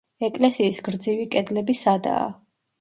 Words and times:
ეკლესიის 0.27 0.79
გრძივი 0.87 1.29
კედლები 1.37 1.79
სადაა. 1.85 2.29